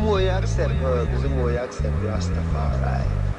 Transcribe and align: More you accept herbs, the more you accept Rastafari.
More 0.00 0.18
you 0.18 0.30
accept 0.30 0.72
herbs, 0.82 1.22
the 1.22 1.28
more 1.28 1.52
you 1.52 1.58
accept 1.58 1.94
Rastafari. 1.96 3.29